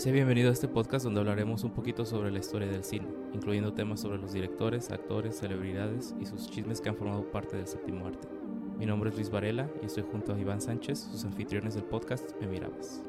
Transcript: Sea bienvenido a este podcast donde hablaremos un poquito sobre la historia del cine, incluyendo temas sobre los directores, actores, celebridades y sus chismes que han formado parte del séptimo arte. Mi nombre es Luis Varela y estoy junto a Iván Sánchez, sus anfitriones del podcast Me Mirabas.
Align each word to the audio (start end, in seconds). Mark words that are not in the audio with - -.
Sea 0.00 0.12
bienvenido 0.12 0.48
a 0.48 0.54
este 0.54 0.66
podcast 0.66 1.04
donde 1.04 1.20
hablaremos 1.20 1.62
un 1.62 1.72
poquito 1.72 2.06
sobre 2.06 2.30
la 2.30 2.38
historia 2.38 2.66
del 2.66 2.84
cine, 2.84 3.06
incluyendo 3.34 3.74
temas 3.74 4.00
sobre 4.00 4.16
los 4.16 4.32
directores, 4.32 4.90
actores, 4.90 5.36
celebridades 5.36 6.14
y 6.18 6.24
sus 6.24 6.48
chismes 6.48 6.80
que 6.80 6.88
han 6.88 6.96
formado 6.96 7.30
parte 7.30 7.58
del 7.58 7.66
séptimo 7.66 8.06
arte. 8.06 8.26
Mi 8.78 8.86
nombre 8.86 9.10
es 9.10 9.16
Luis 9.16 9.28
Varela 9.28 9.68
y 9.82 9.84
estoy 9.84 10.04
junto 10.10 10.32
a 10.32 10.40
Iván 10.40 10.62
Sánchez, 10.62 11.00
sus 11.12 11.26
anfitriones 11.26 11.74
del 11.74 11.84
podcast 11.84 12.30
Me 12.40 12.46
Mirabas. 12.46 13.02